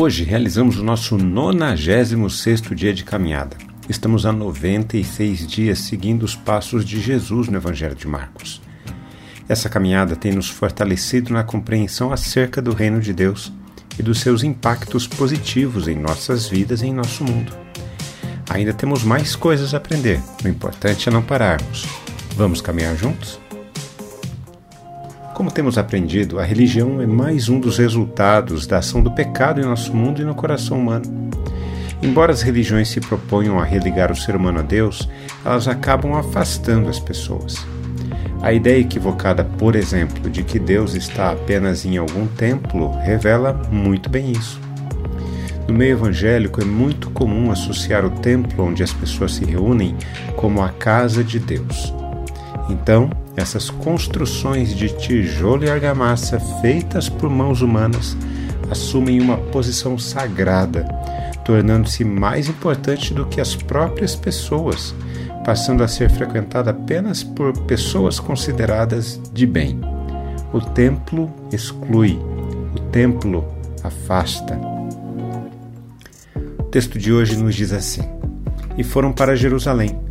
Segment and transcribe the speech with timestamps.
[0.00, 3.56] Hoje realizamos o nosso 96º dia de caminhada.
[3.88, 8.62] Estamos há 96 dias seguindo os passos de Jesus no Evangelho de Marcos.
[9.48, 13.52] Essa caminhada tem nos fortalecido na compreensão acerca do reino de Deus
[13.98, 17.52] e dos seus impactos positivos em nossas vidas e em nosso mundo.
[18.50, 21.84] Ainda temos mais coisas a aprender, o importante é não pararmos.
[22.36, 23.40] Vamos caminhar juntos?
[25.38, 29.64] Como temos aprendido, a religião é mais um dos resultados da ação do pecado em
[29.64, 31.30] nosso mundo e no coração humano.
[32.02, 35.08] Embora as religiões se proponham a religar o ser humano a Deus,
[35.44, 37.64] elas acabam afastando as pessoas.
[38.42, 44.10] A ideia equivocada, por exemplo, de que Deus está apenas em algum templo revela muito
[44.10, 44.60] bem isso.
[45.68, 49.94] No meio evangélico é muito comum associar o templo onde as pessoas se reúnem
[50.34, 51.94] como a casa de Deus.
[52.68, 58.16] Então, essas construções de tijolo e argamassa feitas por mãos humanas
[58.70, 60.84] assumem uma posição sagrada,
[61.44, 64.94] tornando-se mais importante do que as próprias pessoas,
[65.44, 69.80] passando a ser frequentada apenas por pessoas consideradas de bem.
[70.52, 72.18] O templo exclui,
[72.74, 73.44] o templo
[73.82, 74.58] afasta.
[76.58, 78.02] O texto de hoje nos diz assim:
[78.76, 80.07] E foram para Jerusalém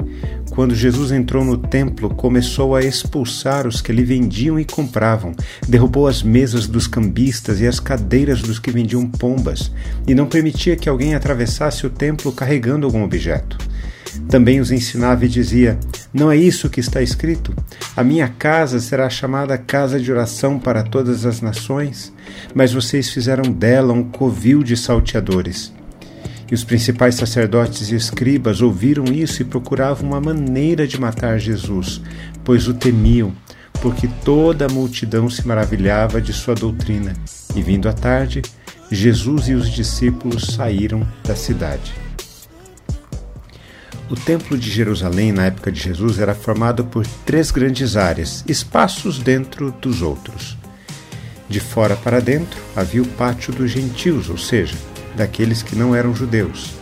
[0.58, 5.32] quando Jesus entrou no templo, começou a expulsar os que lhe vendiam e compravam,
[5.68, 9.72] derrubou as mesas dos cambistas e as cadeiras dos que vendiam pombas,
[10.08, 13.56] e não permitia que alguém atravessasse o templo carregando algum objeto.
[14.30, 15.78] Também os ensinava e dizia:
[16.12, 17.54] Não é isso que está escrito?
[17.96, 22.12] A minha casa será chamada casa de oração para todas as nações,
[22.56, 25.77] mas vocês fizeram dela um covil de salteadores.
[26.50, 32.02] E os principais sacerdotes e escribas ouviram isso e procuravam uma maneira de matar Jesus,
[32.44, 33.34] pois o temiam,
[33.82, 37.14] porque toda a multidão se maravilhava de sua doutrina.
[37.56, 38.42] E vindo à tarde,
[38.90, 41.94] Jesus e os discípulos saíram da cidade.
[44.10, 49.20] O Templo de Jerusalém, na época de Jesus, era formado por três grandes áreas, espaços
[49.20, 50.58] dentro dos outros.
[51.50, 54.76] De fora para dentro havia o pátio dos gentios, ou seja,
[55.18, 56.74] daqueles que não eram judeus.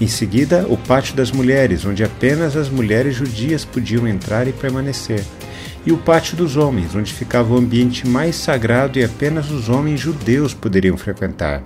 [0.00, 5.24] Em seguida, o pátio das mulheres, onde apenas as mulheres judias podiam entrar e permanecer.
[5.86, 10.00] E o pátio dos homens, onde ficava o ambiente mais sagrado e apenas os homens
[10.00, 11.62] judeus poderiam frequentar.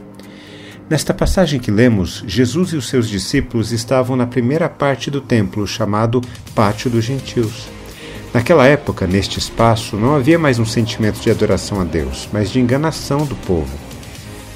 [0.90, 5.66] Nesta passagem que lemos, Jesus e os seus discípulos estavam na primeira parte do templo,
[5.66, 6.20] chamado
[6.54, 7.68] Pátio dos Gentios.
[8.32, 12.60] Naquela época, neste espaço, não havia mais um sentimento de adoração a Deus, mas de
[12.60, 13.88] enganação do povo.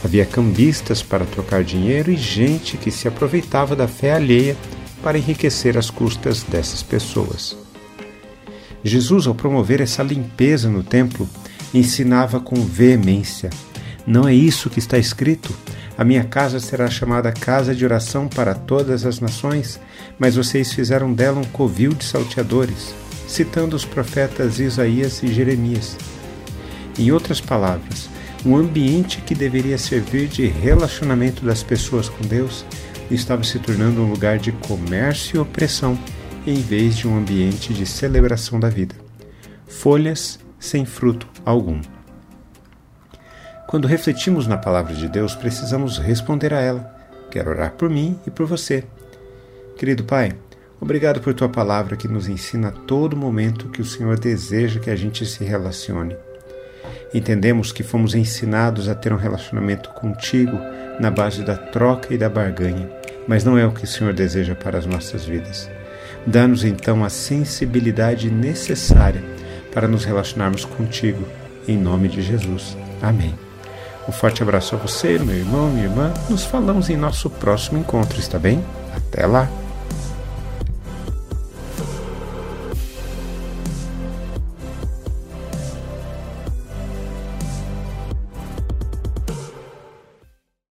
[0.04, 4.56] Havia cambistas para trocar dinheiro e gente que se aproveitava da fé alheia
[5.02, 7.56] para enriquecer as custas dessas pessoas.
[8.84, 11.28] Jesus, ao promover essa limpeza no templo,
[11.72, 13.50] ensinava com veemência:
[14.06, 15.54] Não é isso que está escrito?
[15.96, 19.78] A minha casa será chamada casa de oração para todas as nações,
[20.18, 22.94] mas vocês fizeram dela um covil de salteadores,
[23.28, 25.96] citando os profetas Isaías e Jeremias.
[26.98, 28.08] Em outras palavras,
[28.44, 32.64] um ambiente que deveria servir de relacionamento das pessoas com Deus
[33.10, 35.98] estava se tornando um lugar de comércio e opressão
[36.46, 38.96] em vez de um ambiente de celebração da vida.
[39.66, 41.80] Folhas sem fruto algum.
[43.68, 46.94] Quando refletimos na palavra de Deus, precisamos responder a ela.
[47.30, 48.84] Quero orar por mim e por você.
[49.76, 50.32] Querido Pai,
[50.80, 54.90] obrigado por tua palavra que nos ensina a todo momento que o Senhor deseja que
[54.90, 56.16] a gente se relacione.
[57.14, 60.58] Entendemos que fomos ensinados a ter um relacionamento contigo
[60.98, 62.88] na base da troca e da barganha,
[63.26, 65.70] mas não é o que o Senhor deseja para as nossas vidas.
[66.26, 69.22] Dá-nos então a sensibilidade necessária
[69.72, 71.26] para nos relacionarmos contigo,
[71.66, 72.76] em nome de Jesus.
[73.00, 73.34] Amém.
[74.08, 76.12] Um forte abraço a você, meu irmão, minha irmã.
[76.28, 78.62] Nos falamos em nosso próximo encontro, está bem?
[78.94, 79.61] Até lá!